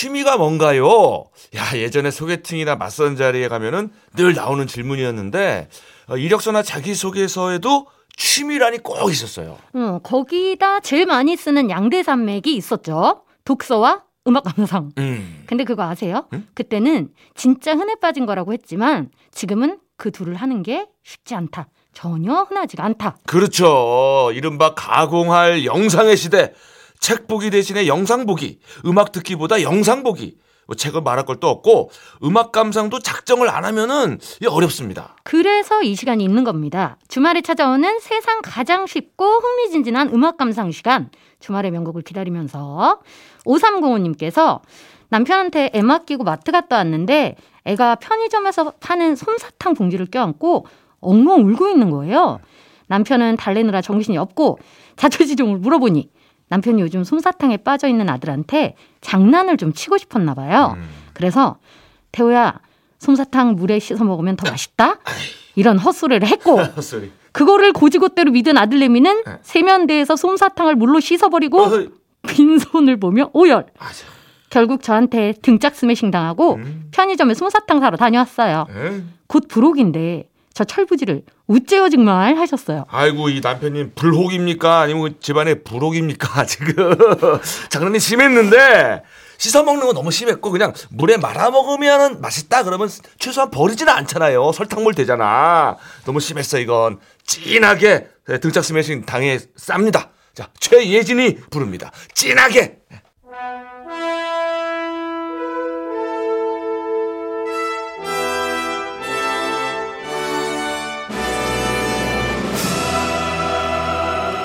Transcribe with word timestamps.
취미가 0.00 0.38
뭔가요? 0.38 1.26
야, 1.54 1.76
예전에 1.76 2.10
소개팅이나 2.10 2.74
맞선 2.76 3.16
자리에 3.16 3.48
가면은 3.48 3.90
늘 4.16 4.32
나오는 4.34 4.66
질문이었는데, 4.66 5.68
어, 6.08 6.16
이력서나 6.16 6.62
자기소개서에도 6.62 7.86
취미란이 8.16 8.78
꼭 8.78 9.10
있었어요. 9.10 9.58
어, 9.74 9.98
거기다 10.02 10.80
제일 10.80 11.04
많이 11.04 11.36
쓰는 11.36 11.68
양대산맥이 11.68 12.56
있었죠. 12.56 13.24
독서와 13.44 14.04
음악 14.26 14.44
감상. 14.44 14.90
음. 14.96 15.44
근데 15.46 15.64
그거 15.64 15.82
아세요? 15.82 16.26
응? 16.32 16.46
그때는 16.54 17.10
진짜 17.34 17.74
흔해 17.74 17.96
빠진 18.00 18.24
거라고 18.24 18.54
했지만 18.54 19.10
지금은 19.32 19.80
그 19.98 20.10
둘을 20.12 20.34
하는 20.34 20.62
게 20.62 20.86
쉽지 21.04 21.34
않다. 21.34 21.68
전혀 21.92 22.44
흔하지가 22.44 22.82
않다. 22.84 23.18
그렇죠. 23.26 24.30
이른바 24.32 24.72
가공할 24.74 25.66
영상의 25.66 26.16
시대. 26.16 26.54
책 27.00 27.26
보기 27.26 27.50
대신에 27.50 27.86
영상 27.86 28.26
보기, 28.26 28.60
음악 28.86 29.12
듣기보다 29.12 29.62
영상 29.62 30.02
보기. 30.02 30.36
뭐 30.66 30.76
책을 30.76 31.02
말할 31.02 31.24
걸또 31.24 31.48
없고 31.48 31.90
음악 32.22 32.52
감상도 32.52 33.00
작정을 33.00 33.48
안 33.48 33.64
하면은 33.64 34.20
어렵습니다. 34.48 35.16
그래서 35.24 35.82
이 35.82 35.96
시간이 35.96 36.22
있는 36.22 36.44
겁니다. 36.44 36.96
주말에 37.08 37.40
찾아오는 37.42 37.98
세상 37.98 38.40
가장 38.40 38.86
쉽고 38.86 39.24
흥미진진한 39.24 40.10
음악 40.14 40.36
감상 40.36 40.70
시간. 40.70 41.10
주말의 41.40 41.72
명곡을 41.72 42.02
기다리면서 42.02 43.00
5305님께서 43.46 44.60
남편한테 45.08 45.70
애 45.74 45.82
맡기고 45.82 46.22
마트 46.22 46.52
갔다 46.52 46.76
왔는데 46.76 47.34
애가 47.64 47.96
편의점에서 47.96 48.74
파는 48.78 49.16
솜사탕 49.16 49.74
봉지를 49.74 50.06
껴안고 50.06 50.66
엉엉 51.00 51.46
울고 51.46 51.68
있는 51.68 51.90
거예요. 51.90 52.38
남편은 52.86 53.38
달래느라 53.38 53.80
정신이 53.80 54.18
없고 54.18 54.60
자초지종을 54.94 55.58
물어보니 55.58 56.10
남편이 56.50 56.82
요즘 56.82 57.04
솜사탕에 57.04 57.58
빠져 57.58 57.88
있는 57.88 58.10
아들한테 58.10 58.74
장난을 59.00 59.56
좀 59.56 59.72
치고 59.72 59.98
싶었나 59.98 60.34
봐요. 60.34 60.76
그래서 61.14 61.56
태호야 62.12 62.60
솜사탕 62.98 63.54
물에 63.54 63.78
씻어 63.78 64.04
먹으면 64.04 64.36
더 64.36 64.50
맛있다. 64.50 64.98
이런 65.54 65.78
헛소리를 65.78 66.26
했고 66.28 66.58
헛소리. 66.76 67.10
그거를 67.32 67.72
고지고대로 67.72 68.32
믿은 68.32 68.58
아들내미는 68.58 69.22
네. 69.24 69.38
세면대에서 69.42 70.16
솜사탕을 70.16 70.74
물로 70.74 70.98
씻어버리고 71.00 71.60
어허. 71.62 71.86
빈손을 72.28 72.98
보며 72.98 73.30
오열. 73.32 73.66
맞아. 73.78 74.06
결국 74.50 74.82
저한테 74.82 75.34
등짝 75.40 75.76
스매싱 75.76 76.10
당하고 76.10 76.54
음. 76.56 76.88
편의점에 76.90 77.34
솜사탕 77.34 77.78
사러 77.78 77.96
다녀왔어요. 77.96 78.66
에? 78.68 79.02
곧 79.28 79.46
부록인데 79.46 80.28
저 80.60 80.64
철부지를 80.64 81.22
우째요 81.46 81.88
정말 81.88 82.36
하셨어요. 82.36 82.84
아이고 82.90 83.30
이 83.30 83.40
남편님 83.40 83.92
불혹입니까? 83.94 84.80
아니면 84.80 85.14
집안에 85.18 85.54
불혹입니까? 85.62 86.44
지금. 86.44 86.74
장난이 87.70 87.98
심했는데 87.98 89.02
씻어 89.38 89.62
먹는 89.62 89.86
건 89.86 89.94
너무 89.94 90.10
심했고 90.10 90.50
그냥 90.50 90.74
물에 90.90 91.16
말아 91.16 91.50
먹으면 91.50 92.20
맛있다 92.20 92.64
그러면 92.64 92.90
최소한 93.18 93.50
버리지는 93.50 93.90
않잖아요. 93.90 94.52
설탕물 94.52 94.92
되잖아. 94.94 95.78
너무 96.04 96.20
심했어 96.20 96.58
이건. 96.58 96.98
진하게 97.24 98.08
등짝 98.42 98.62
스매싱 98.62 99.06
당해 99.06 99.38
쌉니다. 99.56 100.08
자 100.34 100.50
최예진이 100.60 101.36
부릅니다. 101.48 101.90
진하게 102.12 102.79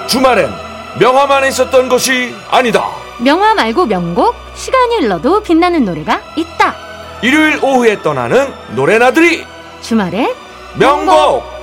주말엔 0.07 0.49
명화만 0.99 1.45
있었던 1.47 1.89
것이 1.89 2.33
아니다. 2.49 2.85
명화 3.19 3.53
말고 3.55 3.85
명곡 3.85 4.35
시간이 4.55 4.97
흘러도 4.97 5.41
빛나는 5.41 5.85
노래가 5.85 6.21
있다. 6.35 6.75
일요일 7.21 7.59
오후에 7.63 8.01
떠나는 8.01 8.53
노래나들이 8.75 9.45
주말에 9.81 10.33
명곡! 10.75 11.55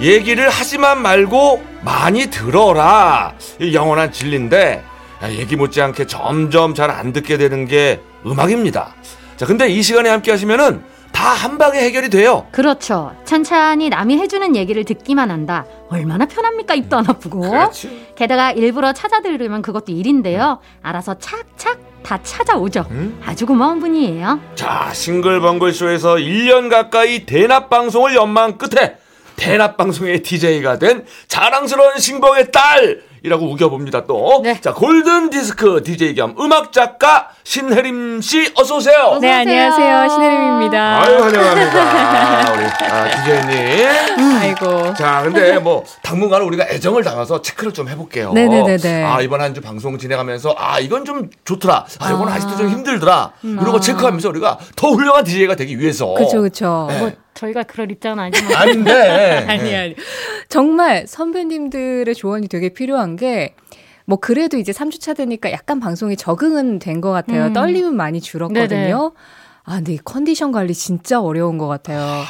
얘기를 0.00 0.48
하지만 0.48 1.02
말고 1.02 1.62
많이 1.82 2.26
들어라. 2.30 3.34
이 3.60 3.74
영원한 3.74 4.10
진리인데 4.10 4.82
아, 4.86 4.89
얘기 5.28 5.56
못지않게 5.56 6.06
점점 6.06 6.74
잘 6.74 6.90
안 6.90 7.12
듣게 7.12 7.36
되는 7.38 7.66
게 7.66 8.00
음악입니다 8.26 8.94
자 9.36 9.46
근데 9.46 9.68
이 9.68 9.82
시간에 9.82 10.08
함께 10.10 10.30
하시면은 10.30 10.82
다 11.12 11.34
한 11.34 11.58
방에 11.58 11.78
해결이 11.80 12.08
돼요 12.08 12.46
그렇죠. 12.50 13.12
찬찬히 13.26 13.90
남이 13.90 14.16
해주는 14.18 14.56
얘기를 14.56 14.84
듣기만 14.84 15.30
한다. 15.30 15.66
얼마나 15.90 16.24
편합니까? 16.24 16.74
입도 16.74 16.96
안 16.96 17.04
아프고. 17.10 17.40
그렇지 17.42 18.06
게다가 18.16 18.52
일부러 18.52 18.92
찾아 18.94 19.20
들으면 19.20 19.60
그것도 19.60 19.92
일인데요. 19.92 20.60
알아서 20.82 21.18
착착 21.18 21.78
다 22.02 22.18
찾아오죠. 22.22 22.86
음? 22.90 23.20
아주 23.26 23.44
고마운 23.44 23.80
분이에요. 23.80 24.40
자, 24.54 24.90
싱글벙글쇼에서 24.94 26.14
1년 26.16 26.70
가까이 26.70 27.26
대납 27.26 27.68
방송을 27.68 28.14
연망 28.14 28.56
끝에 28.56 28.96
대납 29.36 29.76
방송의 29.76 30.22
DJ가 30.22 30.78
된 30.78 31.04
자랑스러운 31.28 31.98
신봉의 31.98 32.50
딸 32.50 33.02
이라고 33.22 33.46
우겨봅니다 33.52 34.06
또. 34.06 34.40
네. 34.42 34.58
자, 34.60 34.72
골든 34.72 35.30
디스크 35.30 35.82
DJ 35.82 36.14
겸 36.14 36.34
음악 36.40 36.72
작가 36.72 37.28
신혜림 37.44 38.20
씨 38.22 38.50
어서 38.56 38.76
오세요. 38.76 39.18
네, 39.20 39.30
안녕하세요. 39.30 40.08
신혜림입니다. 40.08 41.02
아유, 41.02 41.22
환영합니다. 41.22 42.52
우리 42.52 42.64
아, 42.64 43.24
DJ님. 43.24 44.36
아이고. 44.40 44.94
자, 44.94 45.20
근데 45.22 45.58
뭐 45.58 45.84
당분간 46.02 46.42
우리가 46.42 46.66
애정을 46.70 47.04
담아서 47.04 47.42
체크를 47.42 47.72
좀 47.72 47.88
해볼게요. 47.88 48.32
네네네네. 48.32 49.04
아 49.04 49.20
이번 49.20 49.40
한 49.42 49.50
주 49.50 49.60
방송 49.60 49.98
진행하면서 49.98 50.54
아 50.56 50.78
이건 50.78 51.04
좀 51.04 51.28
좋더라. 51.44 51.84
아 51.98 52.10
이건 52.12 52.28
아. 52.28 52.34
아. 52.34 52.38
직도좀 52.38 52.68
힘들더라. 52.68 53.32
이런 53.42 53.72
거 53.72 53.80
체크하면서 53.80 54.28
우리가 54.28 54.58
더 54.76 54.90
훌륭한 54.92 55.24
DJ가 55.24 55.56
되기 55.56 55.76
위해서. 55.80 56.14
그쵸, 56.14 56.40
그쵸. 56.40 56.86
네. 56.88 56.98
뭐 57.00 57.10
저희가 57.40 57.62
그럴 57.64 57.90
입장은 57.90 58.18
아니지만 58.18 58.52
아닌데. 58.56 59.44
아니, 59.48 59.74
아니. 59.74 59.94
정말 60.48 61.06
선배님들의 61.06 62.14
조언이 62.14 62.48
되게 62.48 62.68
필요한 62.68 63.16
게, 63.16 63.54
뭐, 64.04 64.18
그래도 64.18 64.56
이제 64.58 64.72
3주차 64.72 65.16
되니까 65.16 65.50
약간 65.52 65.80
방송에 65.80 66.16
적응은 66.16 66.78
된 66.80 67.00
것 67.00 67.10
같아요. 67.10 67.46
음. 67.46 67.52
떨림은 67.52 67.94
많이 67.96 68.20
줄었거든요. 68.20 68.68
네네. 68.68 68.92
아, 69.64 69.76
근데 69.76 69.92
이 69.94 69.98
컨디션 69.98 70.52
관리 70.52 70.74
진짜 70.74 71.20
어려운 71.20 71.56
것 71.58 71.68
같아요. 71.68 72.22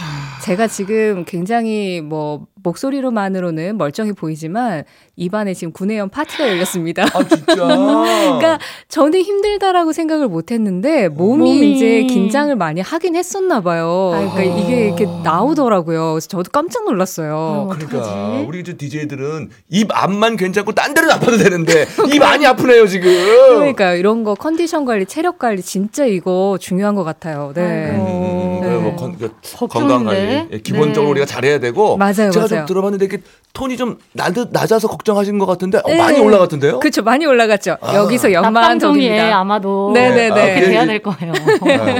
제가 0.45 0.67
지금 0.67 1.25
굉장히 1.25 2.01
뭐, 2.03 2.47
목소리로만으로는 2.63 3.79
멀쩡해 3.79 4.13
보이지만, 4.13 4.85
입안에 5.17 5.55
지금 5.55 5.73
구내염 5.73 6.09
파티가 6.09 6.49
열렸습니다. 6.49 7.05
아 7.05 7.25
진짜. 7.25 7.55
그러니까 7.67 8.59
저는 8.89 9.21
힘들다라고 9.21 9.93
생각을 9.93 10.29
못 10.29 10.51
했는데 10.51 11.09
몸이, 11.09 11.55
몸이. 11.55 11.73
이제 11.73 12.03
긴장을 12.05 12.55
많이 12.57 12.81
하긴 12.81 13.17
했었나 13.17 13.61
봐요. 13.61 14.11
그러니까 14.13 14.43
이게 14.43 14.87
이렇게 14.87 15.07
나오더라고요. 15.23 16.13
그래서 16.13 16.27
저도 16.29 16.51
깜짝 16.51 16.85
놀랐어요. 16.85 17.35
어, 17.35 17.69
그러니까 17.73 17.99
어떡하지? 17.99 18.47
우리 18.47 18.65
저 18.65 18.73
DJ들은 18.77 19.51
입 19.69 19.89
앞만 19.93 20.37
괜찮고 20.37 20.73
딴 20.73 20.95
데는 20.95 21.11
아파도 21.11 21.37
되는데 21.37 21.87
입 22.13 22.19
많이 22.19 22.47
아프네요 22.47 22.87
지금. 22.87 23.11
그러니까 23.59 23.93
이런 23.95 24.25
거 24.25 24.35
컨디션 24.35 24.85
관리, 24.85 25.05
체력 25.07 25.39
관리 25.39 25.63
진짜 25.63 26.05
이거 26.07 26.57
중요한 26.61 26.95
것 26.95 27.05
같아요. 27.05 27.53
네. 27.55 27.91
아이고. 27.91 28.05
음, 28.05 28.61
네. 28.63 28.70
뭐 28.79 28.97
건, 28.97 29.17
그. 29.19 29.31
건강 29.69 30.05
관리 30.05 30.47
예, 30.53 30.59
기본적으로 30.59 31.07
네. 31.07 31.11
우리가 31.13 31.27
잘해야 31.27 31.59
되고 31.59 31.97
맞아요, 31.97 32.31
제가 32.31 32.47
좀 32.47 32.57
맞아요. 32.57 32.67
들어봤는데 32.67 33.05
이렇게 33.07 33.23
톤이 33.53 33.77
좀 33.77 33.99
낮, 34.13 34.33
낮아서 34.53 34.87
걱정하시는 34.89 35.39
것 35.39 35.47
같은데 35.47 35.79
어, 35.79 35.83
네. 35.89 35.99
많이 35.99 36.21
올라갔던데요? 36.21 36.79
그렇죠. 36.79 37.03
많이 37.03 37.27
올라갔죠. 37.27 37.79
아. 37.81 37.95
여기서 37.97 38.33
연만 38.33 38.53
낮방송이에 38.55 39.09
독입니다. 39.09 39.39
아마도 39.39 39.91
네네네. 39.93 40.31
아, 40.31 40.35
그렇게 40.35 40.63
예, 40.63 40.67
돼야 40.67 40.83
예. 40.83 40.87
될 40.87 41.03
거예요. 41.03 41.33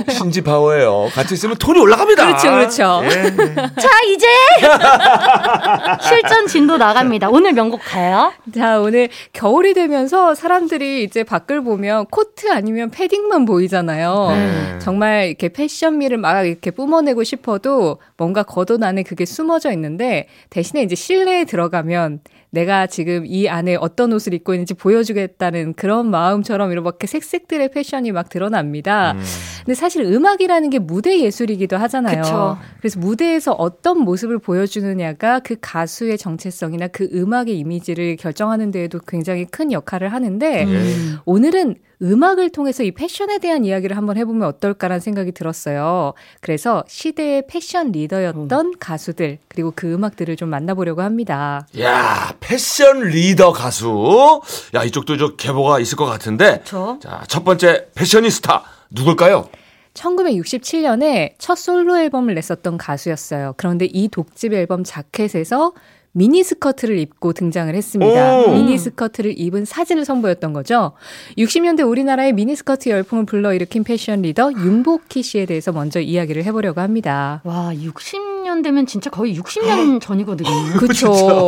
아, 0.07 0.13
신지 0.13 0.43
파워예요. 0.43 1.09
같이 1.13 1.35
있으면 1.35 1.57
톤이 1.57 1.81
올라갑니다. 1.81 2.27
그렇죠, 2.27 2.51
그렇죠. 2.51 3.01
예, 3.05 3.25
예. 3.25 3.55
자 3.81 3.89
이제 4.07 4.27
실전 6.03 6.47
진도 6.47 6.77
나갑니다. 6.77 7.29
오늘 7.31 7.53
명곡 7.53 7.81
가요? 7.85 8.33
자, 8.55 8.79
오늘 8.81 9.09
겨울이 9.33 9.75
되면서 9.75 10.35
사람들이 10.35 11.03
이제 11.05 11.25
밖을 11.25 11.63
보면 11.63 12.07
코트 12.11 12.51
아니면 12.51 12.91
패딩만 12.91 13.45
보이잖아요. 13.45 14.29
네. 14.31 14.79
정말 14.79 15.27
이렇게 15.29 15.49
패션미를 15.49 16.17
막 16.19 16.47
이렇게 16.61 16.71
뿜어내고 16.71 17.25
싶어도 17.25 17.99
뭔가 18.19 18.43
겉옷 18.43 18.83
안에 18.83 19.03
그게 19.03 19.25
숨어져 19.25 19.73
있는데 19.73 20.29
대신에 20.51 20.83
이제 20.83 20.95
실내에 20.95 21.45
들어가면 21.45 22.21
내가 22.51 22.87
지금 22.87 23.25
이 23.27 23.49
안에 23.49 23.77
어떤 23.77 24.13
옷을 24.13 24.35
입고 24.35 24.55
있는지 24.55 24.75
보여주겠다는 24.75 25.75
그런 25.75 26.11
마음처럼 26.11 26.73
이렇게 26.73 27.07
색색들의 27.07 27.71
패션이 27.71 28.13
막 28.13 28.29
드러납니다. 28.29 29.13
음. 29.13 29.23
근데 29.65 29.75
사실 29.75 30.05
음악이라는 30.05 30.69
게 30.71 30.79
무대 30.79 31.21
예술이기도 31.21 31.77
하잖아요. 31.79 32.23
그쵸. 32.23 32.59
그래서 32.79 32.99
무대에서 33.01 33.53
어떤 33.53 34.01
모습을 34.01 34.39
보여주느냐가 34.39 35.39
그 35.41 35.57
가수의 35.61 36.19
정체성이나 36.19 36.89
그 36.89 37.09
음악의 37.13 37.59
이미지를 37.59 38.17
결정하는 38.17 38.71
데에도 38.71 38.99
굉장히 39.07 39.47
큰 39.47 39.73
역할을 39.73 40.13
하는데 40.13 40.65
음. 40.65 41.19
오늘은 41.25 41.77
음악을 42.03 42.51
통해서 42.51 42.83
이 42.83 42.93
패션에 42.93 43.39
대한 43.39 43.65
이야기를 43.65 43.97
한번 43.97 44.17
해보면 44.17 44.49
어떨까라는 44.49 45.01
생각이 45.01 45.33
들었어요. 45.33 46.15
그래서 46.41 46.85
시대의 46.89 47.47
패션 47.47 47.93
리더였던 47.93 48.75
가수들 48.79 49.39
그리고 49.49 49.73
그 49.75 49.93
음악들을 49.93 50.37
좀 50.37 50.49
만나보려고 50.49 51.03
합니다. 51.03 51.67
야, 51.79 52.35
패션 52.41 53.01
리더 53.01 53.53
가수. 53.53 54.41
야, 54.75 54.85
이쪽도 54.85 55.17
저 55.17 55.37
계보가 55.37 55.81
있을 55.81 55.97
것 55.97 56.07
같은데. 56.07 56.61
그쵸. 56.61 56.99
자, 57.03 57.23
첫 57.29 57.45
번째 57.45 57.89
패셔니스타 57.95 58.65
누굴까요? 58.91 59.49
1967년에 59.95 61.35
첫 61.39 61.57
솔로 61.57 61.99
앨범을 61.99 62.35
냈었던 62.35 62.79
가수였어요. 62.79 63.55
그런데 63.57 63.87
이 63.87 64.09
독집 64.09 64.53
앨범 64.53 64.85
자켓에서 64.85 65.73
미니스커트를 66.13 66.99
입고 66.99 67.33
등장을 67.33 67.73
했습니다. 67.75 68.41
오. 68.41 68.53
미니스커트를 68.53 69.39
입은 69.39 69.65
사진을 69.65 70.05
선보였던 70.05 70.53
거죠. 70.53 70.93
60년대 71.39 71.89
우리나라의 71.89 72.33
미니스커트 72.33 72.89
열풍을 72.89 73.27
불러일으킨 73.27 73.85
패션 73.85 74.23
리더 74.23 74.53
윤복희 74.53 75.23
씨에 75.23 75.47
대해서 75.47 75.73
먼저 75.73 76.01
이야기를 76.01 76.45
해보려고 76.45 76.81
합니다. 76.81 77.41
와, 77.45 77.71
60년 77.73 78.63
되면 78.63 78.87
진짜 78.87 79.11
거의 79.11 79.39
60년 79.39 80.01
전이거든요. 80.01 80.49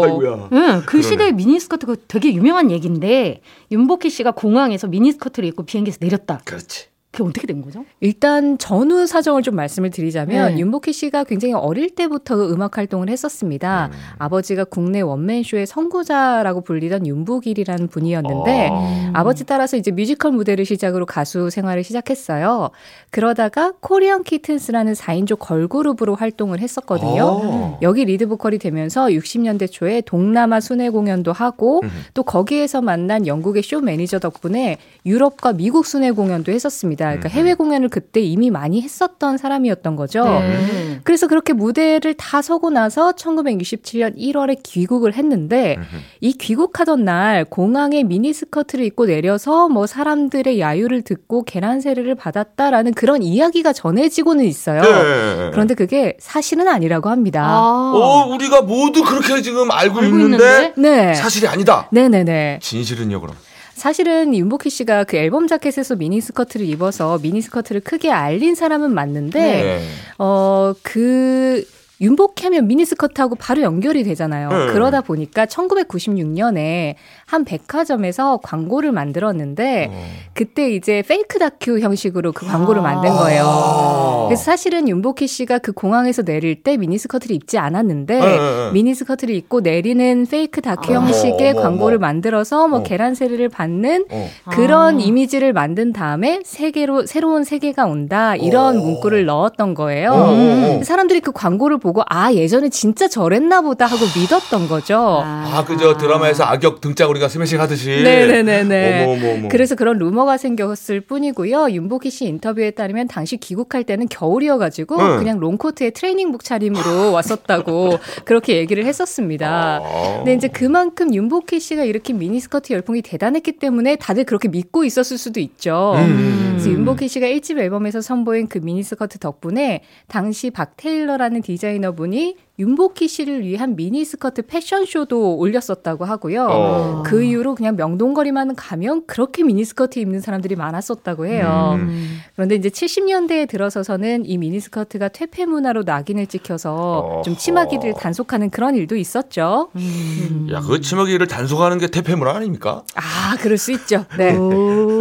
아이고야. 0.05 0.49
응, 0.53 0.83
그 0.87 1.03
시대의 1.03 1.33
미니스커트가 1.33 1.97
되게 2.07 2.33
유명한 2.33 2.71
얘기인데 2.71 3.41
윤복희 3.71 4.11
씨가 4.11 4.33
공항에서 4.33 4.87
미니스커트를 4.87 5.49
입고 5.49 5.65
비행기에서 5.65 5.99
내렸다. 6.01 6.41
그렇지. 6.45 6.92
그게 7.13 7.29
어떻게 7.29 7.47
된 7.47 7.61
거죠? 7.61 7.85
일단 8.01 8.57
전후 8.57 9.07
사정을 9.07 9.43
좀 9.43 9.55
말씀을 9.55 9.91
드리자면 9.91 10.55
네. 10.55 10.61
윤복희 10.61 10.95
씨가 10.95 11.25
굉장히 11.25 11.53
어릴 11.53 11.95
때부터 11.95 12.51
음악 12.51 12.79
활동을 12.79 13.11
했었습니다. 13.11 13.91
아버지가 14.17 14.65
국내 14.65 15.03
원맨쇼의 15.03 15.67
선구자라고 15.67 16.63
불리던 16.63 17.07
윤부길이라는 17.07 17.89
분이었는데 17.89 18.71
아. 18.73 19.11
아버지 19.13 19.45
따라서 19.45 19.77
이제 19.77 19.91
뮤지컬 19.91 20.33
무대를 20.33 20.65
시작으로 20.65 21.05
가수 21.05 21.51
생활을 21.51 21.85
시작했어요. 21.85 22.71
그러다가 23.11 23.75
코리안 23.81 24.25
키튼스라는 24.25 24.95
4인조 24.95 25.39
걸그룹으로 25.39 26.15
활동을 26.15 26.61
했었거든요. 26.61 27.41
아. 27.43 27.79
여기 27.83 28.07
리드 28.07 28.27
보컬이 28.27 28.57
되면서 28.57 29.09
60년대 29.09 29.71
초에 29.71 30.01
동남아 30.01 30.61
순회 30.61 30.89
공연도 30.89 31.35
하고 31.35 31.81
음. 31.85 31.91
또 32.15 32.23
거기에서 32.23 32.81
만난 32.81 33.27
영국의 33.27 33.63
쇼 33.63 33.83
매니저 33.83 34.19
덕분에 34.19 34.79
유럽과 35.05 35.53
미국 35.53 35.85
순회 35.85 36.13
공연도 36.13 36.53
했었습니다. 36.53 37.02
그러니까 37.09 37.29
음. 37.29 37.31
해외 37.31 37.55
공연을 37.55 37.89
그때 37.89 38.21
이미 38.21 38.51
많이 38.51 38.81
했었던 38.83 39.37
사람이었던 39.37 39.97
거죠. 39.97 40.25
네. 40.25 41.01
그래서 41.05 41.27
그렇게 41.27 41.53
무대를 41.53 42.15
다 42.15 42.43
서고 42.43 42.71
나서 42.71 43.13
1967년 43.13 44.17
1월에 44.17 44.63
귀국을 44.63 45.15
했는데 45.15 45.77
이 46.21 46.33
귀국하던 46.33 47.05
날 47.05 47.45
공항에 47.45 48.03
미니스커트를 48.03 48.85
입고 48.87 49.07
내려서 49.07 49.69
뭐 49.69 49.87
사람들의 49.87 50.61
야유를 50.61 51.03
듣고 51.03 51.45
계란 51.45 51.81
세례를 51.81 52.15
받았다라는 52.15 52.95
그런 52.95 53.23
이야기가 53.23 53.73
전해지고는 53.73 54.45
있어요. 54.45 54.83
네. 54.83 55.51
그런데 55.53 55.75
그게 55.75 56.17
사실은 56.19 56.69
아니라고 56.69 57.09
합니다. 57.09 57.45
아, 57.45 57.93
어, 57.95 58.27
우리가 58.29 58.63
모두 58.63 59.03
그렇게 59.03 59.43
지금 59.43 59.71
알고, 59.71 60.01
알고 60.01 60.17
있는데, 60.17 60.45
있는데? 60.45 60.73
네. 60.77 61.15
사실이 61.15 61.49
아니다. 61.49 61.89
네네네. 61.91 62.61
진실은요, 62.63 63.21
그럼? 63.21 63.37
사실은 63.83 64.33
윤복희 64.33 64.71
씨가 64.71 65.03
그 65.03 65.17
앨범 65.17 65.49
자켓에서 65.49 65.97
미니스커트를 65.97 66.65
입어서 66.69 67.19
미니스커트를 67.19 67.81
크게 67.81 68.13
알린 68.13 68.55
사람은 68.55 68.95
맞는데, 68.95 69.41
네. 69.41 69.83
어, 70.19 70.73
그, 70.83 71.65
윤복희 72.01 72.45
하면 72.45 72.67
미니스커트하고 72.67 73.37
바로 73.37 73.63
연결이 73.63 74.03
되잖아요. 74.03 74.49
네. 74.49 74.67
그러다 74.73 75.03
보니까 75.03 75.47
1996년에 75.47 76.95
한 77.27 77.45
백화점에서 77.45 78.39
광고를 78.43 78.93
만들었는데, 78.93 79.89
어. 79.91 80.05
그때 80.35 80.71
이제 80.71 81.03
fake 81.07 81.39
다큐 81.39 81.79
형식으로 81.79 82.33
그 82.33 82.47
광고를 82.47 82.83
만든 82.83 83.11
거예요. 83.11 83.45
아. 83.47 84.25
그래서 84.27 84.43
사실은 84.43 84.89
윤복희 84.89 85.27
씨가 85.27 85.59
그 85.59 85.73
공항에서 85.73 86.23
내릴 86.23 86.63
때 86.63 86.77
미니스커트를 86.77 87.37
입지 87.37 87.59
않았는데 87.59 88.15
네, 88.19 88.27
네, 88.27 88.37
네. 88.39 88.71
미니스커트를 88.73 89.35
입고 89.35 89.61
내리는 89.61 90.27
fake 90.31 90.63
다큐 90.63 90.93
어머, 90.93 91.07
형식의 91.07 91.51
어머, 91.53 91.61
광고를. 91.63 91.99
만들어서 91.99 92.69
뭐 92.69 92.81
어. 92.81 92.83
계란 92.83 93.15
세례를 93.15 93.49
받는 93.49 94.07
어. 94.11 94.29
그런 94.51 94.97
아. 94.97 94.99
이미지를 94.99 95.53
만든 95.53 95.93
다음에 95.93 96.41
세계로 96.45 97.07
새로운 97.07 97.45
세계가 97.45 97.85
온다 97.85 98.35
이런 98.35 98.79
오. 98.79 98.81
문구를 98.81 99.27
넣었던 99.27 99.75
거예요. 99.75 100.79
오. 100.81 100.83
사람들이 100.83 101.21
그 101.21 101.33
광고를 101.33 101.79
보고 101.79 101.92
아 102.09 102.33
예전에 102.33 102.69
진짜 102.71 103.09
저랬나 103.09 103.61
보다 103.61 103.87
하고 103.87 104.05
믿었던 104.17 104.69
거죠. 104.69 105.21
아, 105.25 105.65
그저 105.67 105.97
드라마에서 105.97 106.45
악역 106.45 106.81
등짝 106.81 107.11
우리가 107.11 107.29
스매싱 107.29 107.61
하듯이. 107.61 108.03
네네네네. 108.03 109.05
어머, 109.05 109.13
어머, 109.13 109.33
어머. 109.35 109.49
그래서 109.49 109.75
그런 109.75 109.99
루머가 109.99 110.37
생겼을 110.37 111.03
뿐이고요. 111.03 111.71
윤복희 111.71 112.11
씨 112.11 112.27
인터뷰에 112.27 112.71
따르면 112.71 113.09
당시 113.09 113.37
귀국할 113.37 113.85
때는 113.85 114.09
겨울이어가지고 114.09 114.99
응. 114.99 115.19
그냥 115.19 115.41
롱코트에 115.41 115.91
트레이닝복 115.91 116.45
차림으로 116.45 117.13
왔었다고 117.13 117.99
그렇게 118.25 118.57
얘기를 118.57 118.85
했었습니다. 118.85 119.81
아. 119.83 120.15
근데 120.17 120.35
이제 120.35 120.49
그만큼 120.49 121.15
윤복희 121.15 121.61
씨가 121.61 121.85
일으킨 121.85 122.19
미니스커트 122.19 122.73
열풍이 122.73 123.03
대단했기 123.03 123.53
때문에 123.53 123.97
다들 123.97 124.25
그렇게 124.25 124.49
믿고 124.49 124.85
있었을 124.85 125.19
수도 125.19 125.41
있죠. 125.41 125.95
음. 125.97 126.43
그래서 126.53 126.71
윤복희 126.71 127.09
씨가 127.09 127.27
1집 127.27 127.59
앨범에서 127.59 128.01
선보인 128.01 128.47
그 128.49 128.59
미니스커트 128.59 129.19
덕분에 129.19 129.83
당시 130.07 130.51
박 130.51 130.77
테일러라는 130.77 131.43
디자이너분이 131.43 132.37
윤복희 132.63 133.09
씨를 133.09 133.45
위한 133.45 133.75
미니스커트 133.75 134.43
패션쇼도 134.43 135.37
올렸었다고 135.37 136.05
하고요. 136.05 136.47
어. 136.49 137.03
그 137.05 137.25
이후로 137.25 137.57
그냥 137.57 137.75
명동거리만 137.75 138.55
가면 138.55 139.07
그렇게 139.07 139.43
미니스커트 139.43 139.99
입는 139.99 140.21
사람들이 140.21 140.55
많았었다고 140.55 141.27
해요. 141.27 141.77
음. 141.81 142.21
그런데 142.35 142.55
이제 142.55 142.69
70년대에 142.69 143.49
들어서서는 143.49 144.27
이 144.27 144.39
미니스커트가 144.39 145.09
퇴폐 145.09 145.47
문화로 145.47 145.83
낙인을 145.83 146.29
찍혀서 146.29 146.73
어허. 146.73 147.23
좀 147.23 147.37
치마기를 147.37 147.95
단속하는 147.95 148.51
그런 148.51 148.77
일도 148.77 148.95
있었죠. 148.97 149.71
음. 149.75 150.49
야, 150.53 150.61
그 150.61 150.81
치마기를 150.81 151.27
단속하는 151.27 151.79
게 151.79 151.89
태폐문화 151.89 152.33
아닙니까? 152.37 152.85
아, 152.95 153.37
그럴 153.41 153.59
수 153.59 153.73
있죠. 153.73 154.05
네. 154.17 154.37
오. 154.37 155.01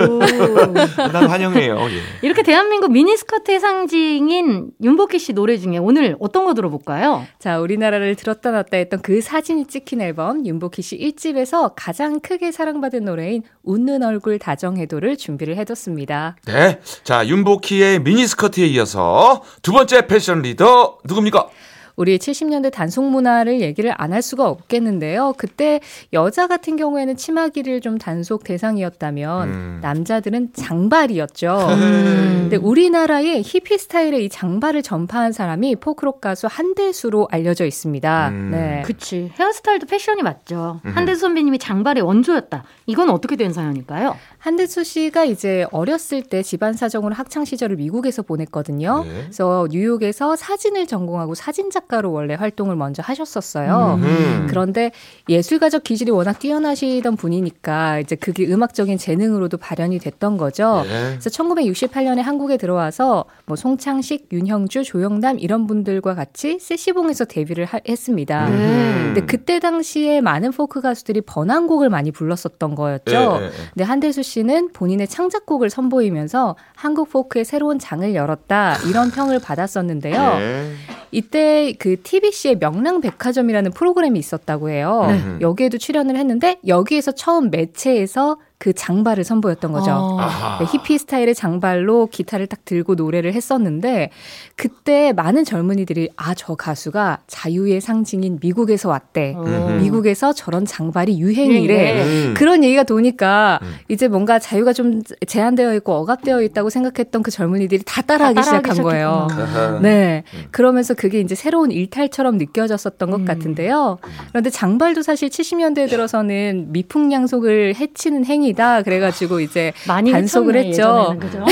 난 1.12 1.27
환영해요. 1.27 1.77
예. 1.80 2.01
이렇게 2.24 2.41
대한민국 2.41 2.91
미니스커트의 2.91 3.60
상징인 3.60 4.72
윤복희 4.82 5.20
씨 5.20 5.34
노래 5.34 5.58
중에 5.58 5.77
오늘 5.77 6.15
어떤 6.20 6.46
거 6.46 6.56
들어볼까요? 6.56 7.24
자, 7.38 7.50
우리나라를 7.60 8.15
들었다 8.15 8.51
놨다 8.51 8.77
했던 8.77 9.01
그 9.01 9.22
사진이 9.22 9.65
찍힌 9.67 10.01
앨범 10.01 10.46
윤복희 10.46 10.81
씨 10.81 10.98
1집에서 10.98 11.74
가장 11.75 12.20
크게 12.20 12.51
사랑받은 12.51 13.05
노래인 13.05 13.43
웃는 13.63 14.03
얼굴 14.03 14.39
다정해도를 14.39 15.17
준비를 15.17 15.58
해뒀습니다. 15.58 16.36
네. 16.46 16.79
자, 17.03 17.27
윤복희의 17.27 18.00
미니스커트에 18.01 18.67
이어서 18.67 19.43
두 19.62 19.72
번째 19.72 20.08
패션 20.08 20.41
리더 20.41 21.00
누굽니까? 21.05 21.50
우리 21.95 22.17
70년대 22.17 22.71
단속 22.71 23.03
문화를 23.10 23.62
얘기를 23.62 23.91
안 23.98 24.12
할 24.12 24.21
수가 24.21 24.50
없겠는데요. 24.50 25.33
그때 25.38 25.79
여자 26.12 26.48
같은 26.48 26.75
경우에는 26.75 27.15
치마기를 27.15 27.79
좀 27.79 27.98
단속 27.98 28.43
대상이었다면 28.43 29.48
음. 29.48 29.79
남자들은 29.81 30.50
장발이었죠. 30.53 31.57
음. 31.69 32.38
근데 32.41 32.57
우리나라의 32.57 33.41
히피 33.41 33.77
스타일의 33.77 34.25
이 34.25 34.29
장발을 34.29 34.81
전파한 34.83 35.31
사람이 35.31 35.77
포크록 35.77 36.19
가수 36.19 36.48
한대수로 36.50 37.27
알려져 37.31 37.65
있습니다. 37.65 38.29
음. 38.29 38.50
네. 38.51 38.83
그치. 38.86 39.31
헤어스타일도 39.39 39.88
패션이 39.88 40.21
맞죠. 40.24 40.81
한대수 40.83 41.21
선배님이 41.21 41.57
장발의 41.60 42.03
원조였다. 42.03 42.63
이건 42.88 43.10
어떻게 43.10 43.38
된 43.38 43.53
사연일까요? 43.53 44.17
한대수 44.39 44.83
씨가 44.83 45.24
이제 45.24 45.65
어렸을 45.71 46.24
때 46.24 46.41
집안 46.43 46.74
사정으로 46.74 47.13
학창 47.15 47.45
시절을 47.45 47.77
미국에서 47.77 48.24
보냈거든요. 48.24 49.03
네. 49.05 49.21
그래서 49.24 49.67
뉴욕에서 49.71 50.36
사진을 50.36 50.88
전공하고 50.88 51.36
사진 51.36 51.69
작가로 51.81 52.11
원래 52.11 52.35
활동을 52.35 52.75
먼저 52.75 53.01
하셨었어요. 53.03 54.00
음. 54.01 54.47
그런데 54.50 54.91
예술가적 55.29 55.83
기질이 55.83 56.11
워낙 56.11 56.39
뛰어나시던 56.39 57.15
분이니까 57.15 58.00
이제 58.00 58.15
그게 58.15 58.45
음악적인 58.47 58.97
재능으로도 58.97 59.57
발현이 59.57 60.00
됐던 60.00 60.38
거죠. 60.38 60.83
네. 60.88 61.09
그래서 61.11 61.29
1968년에 61.29 62.21
한국에 62.21 62.57
들어와서 62.57 63.25
뭐 63.45 63.55
송창식, 63.55 64.29
윤형주, 64.31 64.83
조영남 64.83 65.39
이런 65.39 65.67
분들과 65.67 66.15
같이 66.15 66.59
세시봉에서 66.59 67.25
데뷔를 67.25 67.65
하- 67.65 67.79
했습니다. 67.88 68.47
음. 68.47 69.11
근데 69.13 69.25
그때 69.25 69.59
당시에 69.59 70.21
많은 70.21 70.51
포크 70.51 70.81
가수들이 70.81 71.21
번안곡을 71.21 71.89
많이 71.89 72.11
불렀었던 72.11 72.75
거였죠. 72.75 73.11
예. 73.41 73.50
근데 73.73 73.83
한대수 73.83 74.23
씨는 74.23 74.69
본인의 74.73 75.07
창작곡을 75.07 75.69
선보이면서 75.69 76.55
한국 76.75 77.09
포크의 77.09 77.45
새로운 77.45 77.79
장을 77.79 78.13
열었다 78.13 78.77
이런 78.89 79.11
평을 79.11 79.39
받았었는데요. 79.39 80.38
네. 80.38 80.71
이때 81.12 81.74
그 81.77 82.01
TBC의 82.01 82.58
명랑백화점이라는 82.58 83.72
프로그램이 83.72 84.18
있었다고 84.20 84.70
해요. 84.70 85.06
네. 85.08 85.38
여기에도 85.41 85.77
출연을 85.77 86.15
했는데 86.15 86.58
여기에서 86.65 87.12
처음 87.12 87.50
매체에서 87.50 88.38
그 88.62 88.74
장발을 88.74 89.24
선보였던 89.24 89.72
거죠. 89.72 89.89
어. 89.91 90.20
아하. 90.20 90.60
네, 90.60 90.65
히피 90.72 91.00
스타일의 91.00 91.34
장발로 91.34 92.06
기타를 92.12 92.46
딱 92.46 92.63
들고 92.63 92.94
노래를 92.94 93.34
했었는데 93.34 94.12
그때 94.56 95.13
많은 95.13 95.44
젊은이들이 95.46 96.10
아 96.15 96.36
저 96.36 96.56
가수가 96.56 97.20
자유의 97.27 97.82
상징인 97.82 98.39
미국에서 98.41 98.89
왔대. 98.89 99.34
어. 99.38 99.77
미국에서 99.82 100.34
저런 100.34 100.65
장발이 100.65 101.20
유행이래. 101.20 102.03
음. 102.03 102.34
그런 102.36 102.63
얘기가 102.63 102.84
도니까 102.84 103.60
음. 103.62 103.74
이제 103.89 104.08
뭔가 104.08 104.39
자유가 104.39 104.74
좀 104.74 105.01
제한되어 105.27 105.75
있고 105.75 105.94
억압되어 105.94 106.41
있다고 106.41 106.70
생각했던 106.70 107.22
그 107.22 107.30
젊은이들이 107.32 107.84
다 107.86 108.01
따라하기 108.01 108.36
다 108.36 108.41
따라하기 108.41 108.70
시작한 108.70 108.84
거예요. 108.84 109.27
시작했구나. 109.30 109.80
네. 109.82 110.24
음. 110.34 110.44
그러면서 110.51 110.94
그게 110.94 111.20
이제 111.20 111.36
새로운 111.36 111.72
일탈처럼 111.72 112.38
느껴졌었던 112.38 113.10
것 113.12 113.20
음. 113.22 113.25
같은데요. 113.25 113.98
그런데 114.30 114.50
장발도 114.50 115.01
사실 115.01 115.30
70년대에 115.30 115.89
들어서는 115.89 116.72
미풍양속을 116.72 117.75
해치는 117.75 118.25
행위 118.25 118.50
다. 118.53 118.81
그래가지고 118.81 119.39
이제 119.39 119.74
많이 119.88 120.12
단속을 120.12 120.55
했죠. 120.55 121.17
예전에는, 121.17 121.20
그죠? 121.20 121.46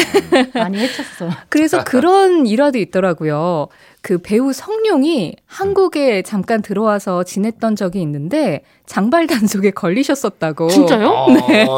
많이 0.53 0.77
해쳤어. 0.79 1.29
그래서 1.49 1.83
그런 1.83 2.45
일화도 2.45 2.77
있더라고요. 2.77 3.67
그 4.01 4.17
배우 4.17 4.53
성룡이 4.53 5.35
한국에 5.45 6.21
잠깐 6.21 6.61
들어와서 6.61 7.23
지냈던 7.23 7.75
적이 7.75 8.01
있는데 8.01 8.61
장발 8.85 9.27
단속에 9.27 9.69
걸리셨었다고. 9.75 10.69
진짜요? 10.69 11.27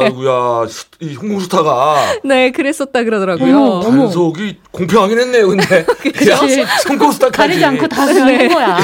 아이고야, 0.02 0.68
스- 0.70 0.86
이 1.02 1.16
홍콩스타가 1.16 1.96
네, 2.24 2.52
그랬었다 2.52 3.04
그러더라고요. 3.04 3.58
어머, 3.58 3.70
어머. 3.88 4.04
단속이 4.04 4.60
공평하긴 4.72 5.20
했네요, 5.20 5.48
근데. 5.50 5.80
야, 6.30 6.38
홍콩스타까지. 6.88 7.38
가리지 7.38 7.66
않고 7.66 7.88
다 7.88 8.06
그냥 8.06 8.28
네. 8.28 8.48
한 8.48 8.54
거야. 8.54 8.78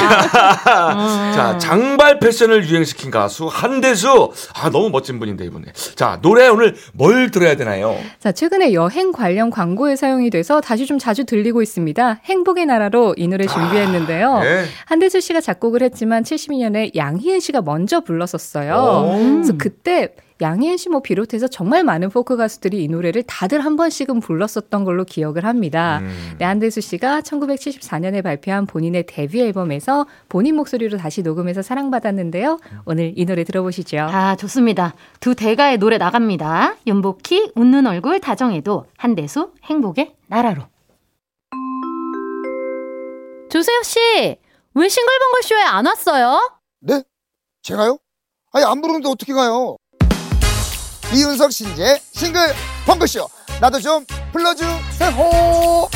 음. 0.92 1.32
자, 1.32 1.56
장발 1.58 2.18
패션을 2.18 2.68
유행시킨 2.68 3.10
가수 3.10 3.46
한대수. 3.46 4.32
아, 4.54 4.68
너무 4.68 4.90
멋진 4.90 5.18
분인데, 5.18 5.44
이분에. 5.46 5.66
자, 5.94 6.18
노래 6.20 6.48
오늘 6.48 6.74
뭘 6.92 7.30
들어야 7.30 7.56
되나요? 7.56 7.96
자, 8.18 8.32
최근에 8.32 8.74
여행 8.74 9.12
관련 9.12 9.48
광고에 9.50 9.96
사용이 9.96 10.28
돼서 10.28 10.60
다시 10.60 10.84
좀 10.86 10.98
자주 10.98 11.24
들리고 11.24 11.62
있습니다. 11.62 12.20
행복의 12.24 12.66
나라로 12.66 13.14
이 13.28 13.30
노래 13.30 13.46
준비했는데요. 13.46 14.40
네. 14.40 14.64
한대수 14.86 15.20
씨가 15.20 15.40
작곡을 15.42 15.82
했지만 15.82 16.22
72년에 16.22 16.94
양희은 16.96 17.40
씨가 17.40 17.60
먼저 17.60 18.00
불렀었어요. 18.00 18.74
오. 18.74 19.32
그래서 19.34 19.52
그때 19.58 20.14
양희은 20.40 20.76
씨 20.76 20.88
뭐 20.88 21.00
비롯해서 21.02 21.48
정말 21.48 21.82
많은 21.84 22.08
포크 22.10 22.36
가수들이 22.36 22.82
이 22.84 22.88
노래를 22.88 23.24
다들 23.24 23.60
한 23.64 23.74
번씩은 23.76 24.20
불렀었던 24.20 24.84
걸로 24.84 25.04
기억을 25.04 25.44
합니다. 25.44 25.98
음. 26.00 26.36
네, 26.38 26.44
한대수 26.44 26.80
씨가 26.80 27.20
1974년에 27.22 28.22
발표한 28.22 28.64
본인의 28.66 29.04
데뷔 29.06 29.42
앨범에서 29.42 30.06
본인 30.28 30.54
목소리로 30.56 30.96
다시 30.96 31.22
녹음해서 31.22 31.60
사랑받았는데요. 31.62 32.58
오늘 32.86 33.12
이 33.16 33.26
노래 33.26 33.42
들어보시죠. 33.44 33.98
아, 33.98 34.36
좋습니다. 34.36 34.94
두 35.20 35.34
대가의 35.34 35.78
노래 35.78 35.98
나갑니다. 35.98 36.76
윤복희, 36.86 37.52
웃는 37.56 37.86
얼굴, 37.88 38.20
다정해도, 38.20 38.86
한대수, 38.96 39.50
행복의 39.64 40.14
나라로. 40.28 40.62
조세호 43.50 43.82
씨, 43.82 43.98
왜 44.74 44.88
싱글벙글 44.88 45.42
쇼에 45.42 45.62
안 45.62 45.86
왔어요? 45.86 46.58
네? 46.80 47.02
제가요? 47.62 47.98
아니 48.52 48.64
안 48.64 48.80
부르는데 48.80 49.08
어떻게 49.08 49.32
가요? 49.32 49.76
이윤석 51.14 51.52
신재 51.52 52.00
싱글 52.12 52.40
펑크쇼 52.86 53.26
나도 53.60 53.80
좀 53.80 54.04
불러주세요 54.32 55.88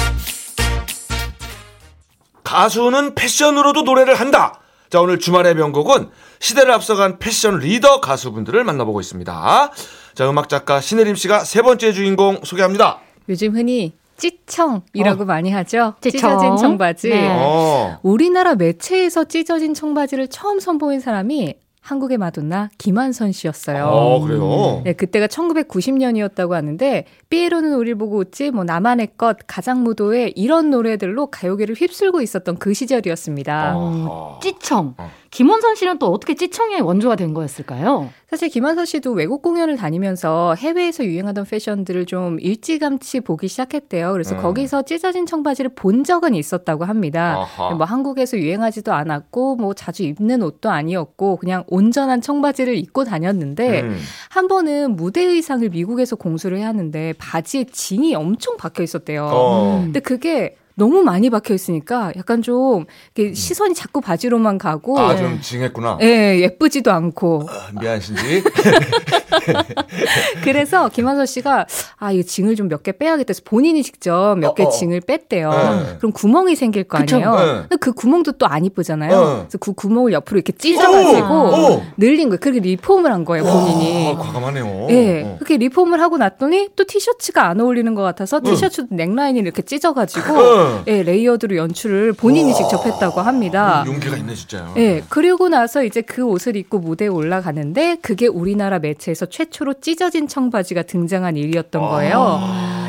가수는 2.42 3.14
패션으로도 3.14 3.82
노래를 3.82 4.14
한다. 4.14 4.60
자, 4.90 5.00
오늘 5.00 5.18
주말의 5.18 5.54
명곡은 5.54 6.10
시대를 6.40 6.72
앞서간 6.72 7.18
패션 7.18 7.58
리더 7.58 8.00
가수분들을 8.00 8.62
만나보고 8.64 9.00
있습니다. 9.00 9.72
자, 10.14 10.28
음악 10.28 10.48
작가 10.50 10.80
신혜림 10.80 11.14
씨가 11.14 11.44
세 11.44 11.62
번째 11.62 11.92
주인공 11.92 12.40
소개합니다. 12.44 13.00
요즘 13.28 13.54
흔히 13.54 13.94
찌청이라고 14.16 15.24
많이 15.24 15.50
하죠. 15.50 15.94
찌청. 16.00 16.18
찢어진 16.18 16.56
청바지. 16.56 17.08
네. 17.08 17.28
어. 17.30 17.98
우리나라 18.02 18.54
매체에서 18.54 19.24
찢어진 19.24 19.74
청바지를 19.74 20.28
처음 20.28 20.60
선보인 20.60 21.00
사람이 21.00 21.54
한국의 21.82 22.16
마돈나 22.16 22.70
김한선 22.78 23.32
씨였어요. 23.32 23.86
어, 23.86 24.20
그래요? 24.20 24.82
네, 24.84 24.92
그때가 24.92 25.26
1990년이었다고 25.26 26.52
하는데 26.52 27.04
삐에로는 27.28 27.74
우릴 27.74 27.96
보고 27.96 28.18
웃지, 28.18 28.52
뭐 28.52 28.62
나만의 28.62 29.08
것, 29.18 29.36
가장무도회 29.48 30.32
이런 30.36 30.70
노래들로 30.70 31.26
가요계를 31.26 31.74
휩쓸고 31.74 32.22
있었던 32.22 32.58
그 32.58 32.72
시절이었습니다. 32.72 33.74
어. 33.76 34.38
찌청. 34.40 34.94
어. 34.96 35.10
김원선 35.32 35.76
씨는 35.76 35.98
또 35.98 36.08
어떻게 36.12 36.34
찌청의 36.34 36.82
원조가 36.82 37.16
된 37.16 37.32
거였을까요? 37.32 38.10
사실 38.28 38.50
김한선 38.50 38.84
씨도 38.84 39.12
외국 39.12 39.40
공연을 39.40 39.76
다니면서 39.76 40.54
해외에서 40.58 41.06
유행하던 41.06 41.46
패션들을 41.46 42.04
좀 42.04 42.38
일찌감치 42.38 43.20
보기 43.20 43.48
시작했대요. 43.48 44.12
그래서 44.12 44.36
음. 44.36 44.42
거기서 44.42 44.82
찢어진 44.82 45.24
청바지를 45.24 45.72
본 45.74 46.04
적은 46.04 46.34
있었다고 46.34 46.84
합니다. 46.84 47.38
아하. 47.38 47.74
뭐 47.74 47.86
한국에서 47.86 48.36
유행하지도 48.36 48.92
않았고 48.92 49.56
뭐 49.56 49.72
자주 49.72 50.02
입는 50.02 50.42
옷도 50.42 50.70
아니었고 50.70 51.36
그냥 51.36 51.64
온전한 51.66 52.20
청바지를 52.20 52.76
입고 52.76 53.04
다녔는데 53.04 53.80
음. 53.80 53.98
한 54.28 54.48
번은 54.48 54.96
무대 54.96 55.22
의상을 55.22 55.66
미국에서 55.70 56.14
공수를 56.16 56.58
해야 56.58 56.68
하는데 56.68 57.14
바지에 57.16 57.64
진이 57.64 58.14
엄청 58.14 58.58
박혀 58.58 58.82
있었대요. 58.82 59.24
어. 59.32 59.80
근데 59.82 60.00
그게 60.00 60.56
너무 60.74 61.02
많이 61.02 61.28
박혀 61.30 61.54
있으니까 61.54 62.12
약간 62.16 62.42
좀 62.42 62.86
이렇게 63.14 63.34
시선이 63.34 63.74
자꾸 63.74 64.00
바지로만 64.00 64.58
가고 64.58 64.98
아, 64.98 65.16
좀 65.16 65.40
징했구나. 65.40 65.98
예, 66.02 66.40
예쁘지도 66.40 66.90
않고 66.90 67.46
아, 67.48 67.80
미안신지. 67.80 68.42
그래서 70.44 70.88
김한선 70.88 71.26
씨가 71.26 71.66
아 71.98 72.12
이거 72.12 72.22
징을 72.22 72.56
좀 72.56 72.68
몇 72.68 72.82
개 72.82 72.92
빼야겠다 72.92 73.30
해서 73.30 73.42
본인이 73.44 73.82
직접 73.82 74.36
몇개 74.38 74.64
어, 74.64 74.66
어. 74.66 74.70
징을 74.70 75.00
뺐대요. 75.02 75.50
네. 75.50 75.96
그럼 75.98 76.12
구멍이 76.12 76.56
생길 76.56 76.84
거. 76.84 76.98
아니에요. 76.98 77.34
네. 77.36 77.44
근데 77.68 77.76
그 77.76 77.92
구멍도 77.92 78.32
또 78.32 78.46
안 78.52 78.64
이쁘잖아요. 78.64 79.10
네. 79.10 79.36
그래서 79.42 79.58
그 79.58 79.72
구멍을 79.72 80.12
옆으로 80.12 80.36
이렇게 80.38 80.52
찢어가지고 80.52 81.28
오! 81.28 81.72
오! 81.76 81.82
늘린 81.96 82.28
거예요. 82.28 82.38
그렇게 82.40 82.60
리폼을 82.60 83.10
한 83.12 83.24
거예요 83.24 83.44
본인이. 83.44 84.08
와, 84.12 84.18
과감하네요. 84.18 84.86
예, 84.90 85.22
어. 85.22 85.36
그렇게 85.38 85.56
리폼을 85.58 86.00
하고 86.00 86.18
났더니 86.18 86.70
또 86.76 86.84
티셔츠가 86.84 87.48
안 87.48 87.60
어울리는 87.60 87.94
것 87.94 88.02
같아서 88.02 88.40
티셔츠도 88.40 88.94
넥라인을 88.94 89.42
이렇게 89.42 89.62
찢어가지고 89.62 90.32
어. 90.62 90.84
예, 90.86 91.02
layered로 91.02 91.56
연출을 91.56 92.12
본인이 92.12 92.54
직접 92.54 92.84
했다고 92.86 93.20
합니다. 93.20 93.84
용기가 93.86 94.16
있네, 94.16 94.34
진짜요. 94.34 94.74
예, 94.76 95.02
그리고 95.08 95.48
나서 95.48 95.82
이제 95.84 96.00
그 96.02 96.22
옷을 96.24 96.56
입고 96.56 96.78
무대에 96.78 97.08
올라가는데 97.08 97.98
그게 98.02 98.26
우리나라 98.26 98.78
매체에서 98.78 99.26
최초로 99.26 99.74
찢어진 99.80 100.28
청바지가 100.28 100.82
등장한 100.82 101.36
일이었던 101.36 101.80
거예요. 101.82 102.40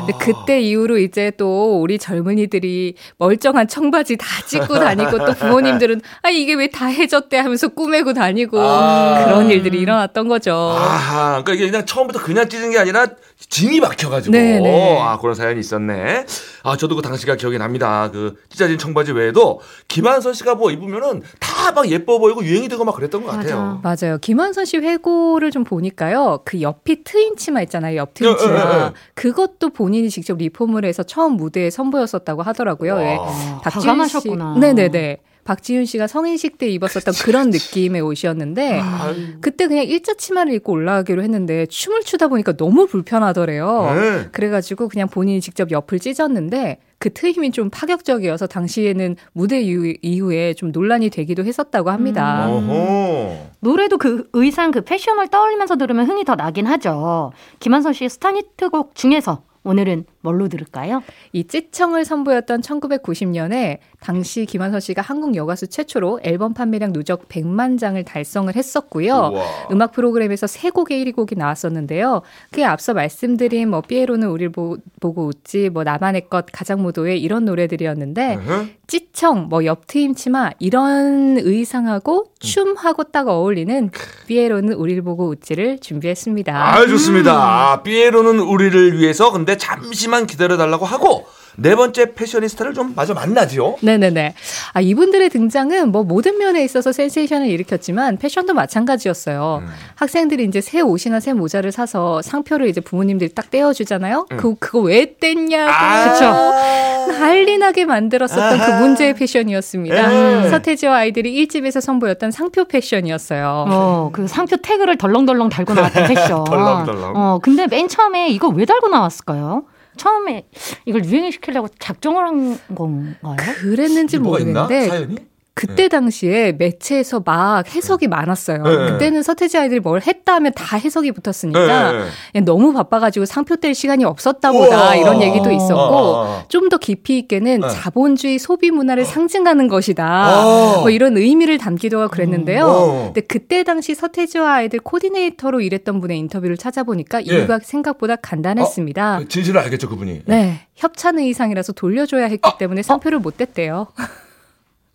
근데 0.06 0.12
그때 0.18 0.60
이후로 0.60 0.98
이제 0.98 1.32
또 1.38 1.80
우리 1.80 1.98
젊은이들이 1.98 2.94
멀쩡한 3.18 3.68
청바지 3.68 4.16
다 4.18 4.26
찢고 4.46 4.74
다니고 4.78 5.24
또 5.24 5.32
부모님들은 5.32 6.00
아 6.22 6.28
이게 6.30 6.52
왜 6.54 6.68
다 6.74 6.86
해졌대 6.86 7.36
하면서 7.38 7.68
꾸매고 7.68 8.14
다니고 8.14 8.58
아. 8.60 9.24
그런 9.26 9.48
일들이 9.50 9.78
일어났던 9.80 10.26
거죠. 10.28 10.52
아하, 10.54 11.42
그러니까 11.42 11.52
이게 11.54 11.66
그냥 11.70 11.86
처음부터 11.86 12.20
그냥 12.22 12.48
찢은 12.48 12.70
게 12.72 12.78
아니라 12.78 13.06
진이 13.48 13.80
박혀가지고. 13.80 14.32
네네. 14.32 14.98
아, 15.00 15.18
그런 15.18 15.34
사연이 15.34 15.60
있었네. 15.60 16.26
아, 16.62 16.76
저도 16.76 16.96
그 16.96 17.02
당시가 17.02 17.36
기억이 17.36 17.58
납니다. 17.58 18.10
그 18.12 18.36
찢어진 18.48 18.78
청바지 18.78 19.12
외에도 19.12 19.60
김한선 19.88 20.34
씨가 20.34 20.54
뭐 20.54 20.70
입으면은 20.70 21.22
다 21.40 21.54
막 21.74 21.90
예뻐 21.90 22.18
보이고 22.18 22.44
유행이 22.44 22.68
되고 22.68 22.84
막 22.84 22.94
그랬던 22.94 23.24
것 23.24 23.30
같아요. 23.30 23.80
맞아요. 23.82 24.18
김한선 24.20 24.64
씨 24.64 24.76
회고를 24.78 25.50
좀 25.50 25.64
보니까요. 25.64 26.40
그 26.44 26.60
옆이 26.60 27.04
트인 27.04 27.36
치마 27.36 27.62
있잖아요. 27.62 27.96
옆 27.96 28.14
트인 28.14 28.30
예, 28.30 28.32
예, 28.34 28.36
치마. 28.36 28.86
예. 28.86 28.92
그것도 29.14 29.70
본인이 29.70 30.10
직접 30.10 30.36
리폼을 30.38 30.84
해서 30.84 31.02
처음 31.02 31.32
무대에 31.32 31.70
선보였었다고 31.70 32.42
하더라고요. 32.42 32.98
예. 33.00 33.16
와. 33.16 33.60
과감하셨구나. 33.62 34.56
네네네. 34.58 35.18
박지윤 35.44 35.84
씨가 35.84 36.06
성인식 36.06 36.58
때 36.58 36.68
입었었던 36.68 37.14
그런 37.22 37.50
느낌의 37.50 38.00
옷이었는데 38.00 38.80
아유. 38.80 39.14
그때 39.40 39.68
그냥 39.68 39.84
일자 39.84 40.14
치마를 40.14 40.52
입고 40.54 40.72
올라가기로 40.72 41.22
했는데 41.22 41.66
춤을 41.66 42.02
추다 42.02 42.28
보니까 42.28 42.56
너무 42.56 42.86
불편하더래요. 42.86 43.92
네. 43.94 44.28
그래가지고 44.32 44.88
그냥 44.88 45.08
본인이 45.08 45.40
직접 45.40 45.70
옆을 45.70 46.00
찢었는데 46.00 46.78
그 46.98 47.12
트임이 47.12 47.50
좀 47.50 47.68
파격적이어서 47.68 48.46
당시에는 48.46 49.16
무대 49.32 49.60
이후, 49.60 49.92
이후에 50.00 50.54
좀 50.54 50.72
논란이 50.72 51.10
되기도 51.10 51.44
했었다고 51.44 51.90
합니다. 51.90 52.48
음. 52.48 53.50
노래도 53.60 53.98
그 53.98 54.28
의상 54.32 54.70
그 54.70 54.80
패션을 54.80 55.28
떠올리면서 55.28 55.76
들으면 55.76 56.08
흥이 56.08 56.24
더 56.24 56.34
나긴 56.34 56.66
하죠. 56.66 57.32
김한선 57.60 57.92
씨의 57.92 58.08
스타니트곡 58.08 58.94
중에서 58.94 59.42
오늘은 59.64 60.04
뭘로 60.20 60.48
들을까요? 60.48 61.02
이 61.32 61.44
찌청을 61.44 62.04
선보였던 62.04 62.60
1990년에 62.60 63.78
당시 64.00 64.44
김한선 64.44 64.80
씨가 64.80 65.02
한국 65.02 65.34
여가수 65.34 65.68
최초로 65.68 66.20
앨범 66.22 66.52
판매량 66.54 66.92
누적 66.92 67.28
100만 67.28 67.78
장을 67.78 68.02
달성을 68.04 68.54
했었고요. 68.54 69.12
우와. 69.32 69.44
음악 69.72 69.92
프로그램에서 69.92 70.46
세 70.46 70.70
곡의 70.70 71.04
1위 71.04 71.14
곡이 71.14 71.34
나왔었는데요. 71.36 72.22
그에 72.50 72.64
앞서 72.64 72.92
말씀드린 72.92 73.70
뭐 73.70 73.80
삐에로는 73.80 74.28
우릴 74.28 74.50
보, 74.50 74.76
고 75.00 75.26
웃지, 75.26 75.70
뭐 75.70 75.84
나만의 75.84 76.28
것, 76.28 76.46
가장 76.52 76.82
무도회 76.82 77.16
이런 77.16 77.44
노래들이었는데 77.44 78.34
으흠. 78.36 78.70
찌청, 78.86 79.48
뭐 79.48 79.64
옆트임 79.64 80.14
치마 80.14 80.50
이런 80.58 81.38
의상하고 81.38 82.26
춤하고 82.38 83.04
딱 83.04 83.28
어울리는 83.28 83.90
삐에로는 84.26 84.74
우릴 84.74 85.02
보고 85.02 85.28
웃지를 85.28 85.78
준비했습니다. 85.78 86.74
아, 86.74 86.86
좋습니다. 86.86 87.32
아, 87.32 87.82
삐에로는 87.82 88.40
우리를 88.40 88.98
위해서 88.98 89.32
근데 89.32 89.53
잠시만 89.58 90.26
기다려달라고 90.26 90.86
하고 90.86 91.28
네 91.56 91.74
번째 91.76 92.14
패셔니스타를 92.14 92.74
좀 92.74 92.92
마저 92.96 93.14
만나지요. 93.14 93.76
네네네. 93.80 94.34
아, 94.72 94.80
이분들의 94.80 95.28
등장은 95.30 95.92
뭐 95.92 96.02
모든 96.02 96.38
면에 96.38 96.64
있어서 96.64 96.92
센세이션을 96.92 97.46
일으켰지만 97.48 98.16
패션도 98.18 98.54
마찬가지였어요. 98.54 99.62
음. 99.62 99.68
학생들이 99.94 100.44
이제 100.44 100.60
새 100.60 100.80
옷이나 100.80 101.20
새 101.20 101.32
모자를 101.32 101.70
사서 101.72 102.22
상표를 102.22 102.68
이제 102.68 102.80
부모님들이 102.80 103.32
딱 103.34 103.50
떼어주잖아요. 103.50 104.26
음. 104.32 104.36
그, 104.36 104.54
그거 104.58 104.80
왜 104.80 105.14
뗐냐고. 105.20 105.68
아, 105.70 107.06
난리 107.06 107.58
나게 107.58 107.84
만들었었던 107.84 108.58
그 108.58 108.64
아하. 108.64 108.80
문제의 108.80 109.14
패션이었습니다. 109.14 110.44
예. 110.44 110.48
서태지와 110.50 110.96
아이들이 110.96 111.46
1집에서 111.46 111.80
선보였던 111.80 112.30
상표 112.30 112.64
패션이었어요. 112.64 113.66
어, 113.68 114.10
그 114.12 114.26
상표 114.26 114.56
태그를 114.56 114.96
덜렁덜렁 114.98 115.48
달고 115.50 115.74
나왔던 115.74 116.04
패션. 116.08 116.44
덜렁덜렁. 116.44 117.12
어, 117.16 117.38
근데 117.42 117.66
맨 117.66 117.88
처음에 117.88 118.28
이거 118.30 118.48
왜 118.48 118.64
달고 118.64 118.88
나왔을까요? 118.88 119.64
처음에 119.96 120.46
이걸 120.84 121.04
유행시키려고 121.04 121.68
작정을 121.78 122.26
한 122.26 122.58
건가요? 122.74 123.36
그랬는지 123.60 124.18
뭐가 124.18 124.40
있나? 124.40 124.62
모르겠는데 124.62 124.88
사연이? 124.88 125.16
그때 125.54 125.88
당시에 125.88 126.52
매체에서 126.52 127.22
막 127.24 127.72
해석이 127.72 128.08
많았어요. 128.08 128.62
네. 128.64 128.90
그때는 128.90 129.22
서태지 129.22 129.56
아이들이 129.56 129.78
뭘 129.78 130.02
했다 130.02 130.34
하면 130.34 130.52
다 130.52 130.76
해석이 130.76 131.12
붙었으니까 131.12 131.92
네, 131.92 132.04
네. 132.34 132.40
너무 132.40 132.72
바빠가지고 132.72 133.24
상표 133.24 133.54
뗄 133.54 133.72
시간이 133.72 134.04
없었다 134.04 134.50
보다. 134.50 134.96
이런 134.96 135.22
얘기도 135.22 135.52
있었고 135.52 135.74
어, 135.74 135.96
어, 135.96 136.24
어. 136.26 136.44
좀더 136.48 136.78
깊이 136.78 137.18
있게는 137.18 137.60
네. 137.60 137.68
자본주의 137.68 138.40
소비 138.40 138.72
문화를 138.72 139.04
상징하는 139.04 139.68
것이다. 139.68 140.44
어. 140.44 140.80
뭐 140.80 140.90
이런 140.90 141.16
의미를 141.16 141.56
담기도 141.56 142.00
하고 142.00 142.10
그랬는데요. 142.10 142.66
어. 142.66 143.02
근데 143.06 143.20
그때 143.20 143.62
당시 143.62 143.94
서태지와 143.94 144.54
아이들 144.54 144.80
코디네이터로 144.80 145.60
일했던 145.60 146.00
분의 146.00 146.18
인터뷰를 146.18 146.56
찾아보니까 146.56 147.24
예. 147.28 147.32
이유가 147.32 147.60
생각보다 147.62 148.16
간단했습니다. 148.16 149.18
그 149.20 149.28
진실을 149.28 149.60
알겠죠, 149.60 149.88
그분이. 149.88 150.22
네, 150.26 150.66
협찬 150.74 151.20
의상이라서 151.20 151.74
돌려줘야 151.74 152.24
했기 152.24 152.50
때문에 152.58 152.82
상표를 152.82 153.20
못 153.20 153.36
뗐대요. 153.38 153.86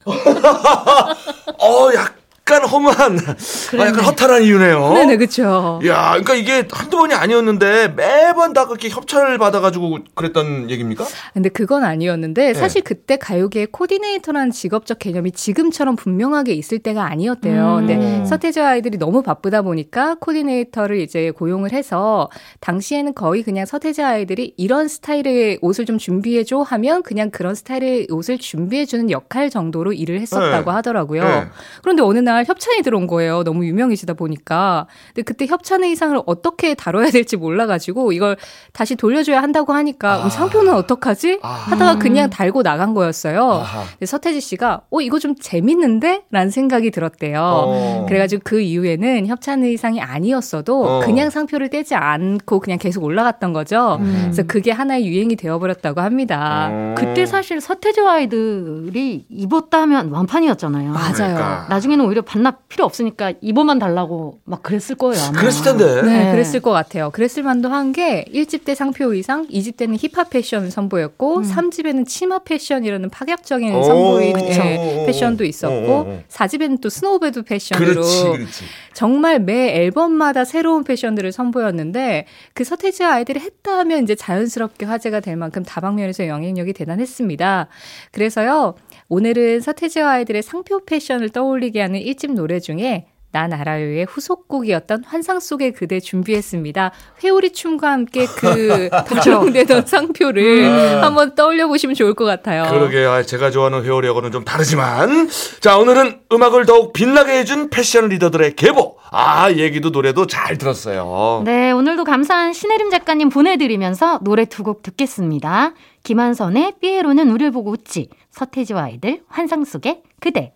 어, 1.60 1.94
약 1.94 2.19
간 2.50 2.66
험한, 2.66 2.96
아, 2.98 3.86
약간 3.86 4.04
허탈한 4.04 4.42
이유네요. 4.44 4.94
네네, 4.94 5.18
그렇죠. 5.18 5.80
야, 5.86 6.10
그러니까 6.10 6.34
이게 6.34 6.68
한두 6.72 6.98
번이 6.98 7.14
아니었는데 7.14 7.90
매번 7.90 8.54
다 8.54 8.66
그렇게 8.66 8.90
협찬을 8.90 9.38
받아가지고 9.38 10.00
그랬던 10.16 10.72
얘기입니까? 10.72 11.06
근데 11.34 11.50
그건 11.50 11.84
아니었는데 11.84 12.48
네. 12.48 12.54
사실 12.56 12.82
그때 12.82 13.18
가요계의 13.18 13.68
코디네이터라는 13.68 14.50
직업적 14.50 14.98
개념이 14.98 15.32
지금처럼 15.32 15.96
분명하게 15.96 16.54
있을 16.54 16.80
때가 16.80 17.06
아니었대요. 17.06 17.78
음. 17.82 17.88
근데 17.88 18.26
서태지와 18.26 18.70
아이들이 18.70 18.98
너무 18.98 19.22
바쁘다 19.22 19.62
보니까 19.62 20.16
코디네이터를 20.16 21.00
이제 21.00 21.30
고용을 21.30 21.72
해서 21.72 22.30
당시에는 22.62 23.14
거의 23.14 23.44
그냥 23.44 23.68
서태지 23.68 24.02
아이들이 24.02 24.56
이런 24.58 24.88
스타일의 24.88 25.60
옷을 25.62 25.86
좀 25.86 26.00
준비해줘 26.00 26.62
하면 26.62 27.04
그냥 27.04 27.30
그런 27.30 27.54
스타일의 27.54 28.08
옷을 28.10 28.40
준비해주는 28.40 29.12
역할 29.12 29.52
정도로 29.52 29.94
일을 29.94 30.20
했었다고 30.20 30.72
네. 30.72 30.76
하더라고요. 30.76 31.24
네. 31.24 31.44
그런데 31.84 32.02
어느 32.02 32.18
날 32.18 32.39
협찬이 32.46 32.82
들어온 32.82 33.08
거예요. 33.08 33.44
너무 33.44 33.66
유명해지다 33.66 34.14
보니까. 34.14 34.88
근데 35.08 35.22
그때 35.24 35.46
협찬 35.46 35.84
의상을 35.84 36.20
어떻게 36.26 36.74
다뤄야 36.74 37.10
될지 37.12 37.38
몰라가지고 37.38 38.12
이걸 38.12 38.38
다시 38.74 38.96
돌려줘야 38.96 39.42
한다고 39.42 39.74
하니까 39.74 40.26
아. 40.26 40.30
상표는 40.30 40.74
어떡하지? 40.74 41.40
아. 41.42 41.48
하다가 41.48 42.00
그냥 42.00 42.30
달고 42.30 42.64
나간 42.64 42.94
거였어요. 42.94 43.64
서태지 44.06 44.42
씨가 44.42 44.82
어 44.90 45.02
이거 45.02 45.20
좀 45.20 45.36
재밌는데? 45.36 46.24
라는 46.32 46.50
생각이 46.50 46.92
들었대요. 46.92 47.40
어. 47.42 48.06
그래가지고 48.08 48.42
그 48.46 48.60
이후에는 48.60 49.28
협찬 49.28 49.64
의상이 49.64 50.02
아니었어도 50.02 50.84
어. 50.84 51.00
그냥 51.02 51.30
상표를 51.30 51.70
떼지 51.70 51.96
않고 51.96 52.60
그냥 52.60 52.80
계속 52.80 53.04
올라갔던 53.04 53.54
거죠. 53.54 53.98
음. 54.02 54.20
그래서 54.26 54.44
그게 54.44 54.72
하나의 54.72 55.08
유행이 55.08 55.36
되어버렸다고 55.36 56.02
합니다. 56.02 56.70
어. 56.72 56.96
그때 56.98 57.26
사실 57.26 57.62
서태지와 57.62 58.14
아이들이 58.14 59.26
입었다 59.30 59.82
하면 59.82 60.12
완판이었잖아요. 60.12 60.92
맞아요. 60.92 61.14
그러니까. 61.14 61.66
나중에는 61.70 62.06
오히려 62.06 62.19
반납 62.22 62.68
필요 62.70 62.86
없으니까 62.86 63.34
입어만 63.42 63.80
달라고 63.80 64.40
막 64.46 64.64
그랬을 64.64 64.96
거예요. 64.96 65.22
아마. 65.26 65.40
그랬을 65.40 65.64
텐데. 65.64 66.02
네, 66.02 66.26
네. 66.26 66.32
그랬을 66.32 66.60
것 66.62 66.72
같아요. 66.72 67.10
그랬을 67.12 67.44
만도 67.44 67.70
한 67.70 67.90
게 67.92 68.24
1집 68.32 68.66
때 68.66 68.76
상표 68.76 69.12
의상, 69.12 69.48
2집 69.48 69.76
때는 69.76 69.98
힙합 69.98 70.30
패션을 70.30 70.70
선보였고, 70.70 71.38
음. 71.38 71.44
3집에는 71.44 72.08
치마 72.08 72.40
패션이라는 72.40 73.10
파격적인 73.10 73.74
오, 73.74 73.82
선보인. 73.84 74.38
예, 74.40 75.04
패션도 75.08 75.44
있었고, 75.44 75.76
오, 75.76 75.90
오, 75.92 76.00
오. 76.02 76.20
4집에는 76.30 76.80
또 76.82 76.90
스노보드 76.90 77.44
패션으로 77.44 77.90
그렇지, 77.94 78.24
그렇지. 78.24 78.64
정말 78.94 79.40
매 79.40 79.76
앨범마다 79.78 80.46
새로운 80.46 80.84
패션들을 80.84 81.32
선보였는데 81.32 82.26
그 82.54 82.64
서태지와 82.64 83.14
아이들이 83.14 83.40
했다 83.40 83.78
하면 83.80 84.04
이제 84.04 84.14
자연스럽게 84.14 84.86
화제가 84.86 85.20
될 85.22 85.36
만큼 85.36 85.64
다방면에서 85.64 86.28
영향력이 86.28 86.74
대단했습니다. 86.74 87.68
그래서요, 88.12 88.76
오늘은 89.08 89.62
서태지와 89.62 90.12
아이들의 90.12 90.44
상표 90.44 90.84
패션을 90.86 91.30
떠올리게 91.30 91.82
하는 91.82 92.00
1집 92.14 92.34
노래 92.34 92.60
중에 92.60 93.06
난 93.32 93.54
알아요의 93.54 94.06
후속곡이었던 94.10 95.04
환상 95.06 95.40
속의 95.40 95.74
그대 95.74 96.00
준비했습니다. 96.00 96.92
회오리 97.24 97.54
춤과 97.54 97.92
함께 97.92 98.26
그 98.26 98.90
다정되던 99.06 99.86
상표를 99.86 100.64
음. 100.66 101.04
한번 101.04 101.36
떠올려 101.36 101.68
보시면 101.68 101.94
좋을 101.94 102.16
것 102.16 102.26
같아요. 102.26 102.64
그러게요. 102.64 103.12
아, 103.12 103.22
제가 103.22 103.52
좋아하는 103.52 103.84
회오리하고는 103.84 104.32
좀 104.32 104.44
다르지만. 104.44 105.30
자, 105.60 105.78
오늘은 105.78 106.22
음악을 106.32 106.66
더욱 106.66 106.92
빛나게 106.94 107.38
해준 107.38 107.70
패션 107.70 108.08
리더들의 108.10 108.56
계보. 108.56 108.98
아, 109.12 109.52
얘기도 109.52 109.92
노래도 109.92 110.26
잘 110.26 110.58
들었어요. 110.58 111.44
네, 111.46 111.70
오늘도 111.70 112.06
감사한 112.06 112.54
신혜림 112.54 112.90
작가님 112.90 113.30
보내드리면서 113.30 114.22
노래 114.24 114.46
두 114.46 114.64
곡 114.64 114.82
듣겠습니다. 114.82 115.74
김한선의 116.04 116.74
삐에로는 116.82 117.30
우릴 117.30 117.52
보고 117.52 117.70
웃지, 117.72 118.10
서태지와 118.32 118.84
아이들 118.86 119.22
환상 119.28 119.64
속의 119.64 120.02
그대. 120.20 120.54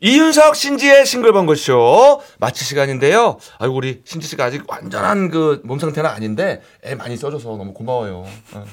이윤석 0.00 0.56
신지의 0.56 1.06
싱글벙글쇼 1.06 2.20
마칠 2.38 2.66
시간인데요. 2.66 3.38
아이고 3.58 3.74
우리 3.74 4.02
신지 4.04 4.28
씨가 4.28 4.44
아직 4.44 4.62
완전한 4.70 5.30
그 5.30 5.62
몸 5.64 5.78
상태는 5.78 6.08
아닌데 6.08 6.60
애 6.84 6.94
많이 6.94 7.16
써줘서 7.16 7.56
너무 7.56 7.72
고마워요. 7.72 8.24
어. 8.54 8.64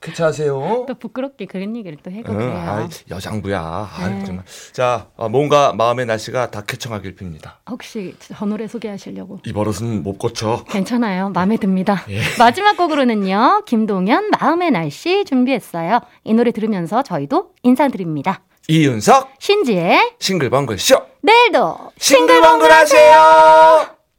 쾌차하세요. 0.00 0.84
또 0.86 0.94
부끄럽게 0.94 1.46
그런 1.46 1.74
얘기를 1.76 1.98
또 2.02 2.10
해도 2.12 2.32
응, 2.32 2.38
돼요. 2.38 2.50
아이, 2.56 2.86
여장부야. 3.10 3.90
아이, 3.96 4.10
네. 4.14 4.24
정말. 4.24 4.44
자, 4.72 5.08
어, 5.16 5.28
몸과 5.28 5.72
마음의 5.72 6.06
날씨가 6.06 6.52
다 6.52 6.62
쾌청하길 6.62 7.16
빕니다. 7.16 7.54
혹시 7.68 8.14
저 8.20 8.46
노래 8.46 8.68
소개하시려고? 8.68 9.40
이 9.44 9.52
버릇은 9.52 10.04
못 10.04 10.16
고쳐. 10.18 10.64
괜찮아요. 10.68 11.30
마음에 11.30 11.56
듭니다. 11.56 12.04
예. 12.10 12.20
마지막 12.38 12.76
곡으로는요. 12.76 13.64
김동현 13.66 14.30
마음의 14.30 14.70
날씨 14.70 15.24
준비했어요. 15.24 15.98
이 16.22 16.32
노래 16.32 16.52
들으면서 16.52 17.02
저희도 17.02 17.54
인사드립니다. 17.64 18.42
이윤석 18.70 19.30
신지의 19.38 20.12
싱글벙글 20.18 20.78
쇼 20.78 21.00
내일도 21.22 21.90
싱글벙글 21.98 22.70
하세요. 22.70 23.97